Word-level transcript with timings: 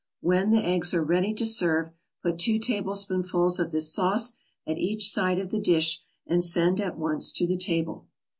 When 0.21 0.49
the 0.49 0.65
eggs 0.65 0.95
are 0.95 1.03
ready 1.03 1.31
to 1.35 1.45
serve, 1.45 1.91
put 2.23 2.39
two 2.39 2.57
tablespoonfuls 2.57 3.59
of 3.59 3.69
this 3.69 3.93
sauce 3.93 4.33
at 4.65 4.79
each 4.79 5.11
side 5.11 5.37
of 5.37 5.51
the 5.51 5.59
dish, 5.59 6.01
and 6.25 6.43
send 6.43 6.81
at 6.81 6.97
once 6.97 7.31
to 7.33 7.45
the 7.45 7.55
table. 7.55 8.07